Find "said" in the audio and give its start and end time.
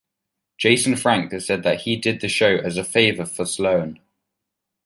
1.45-1.61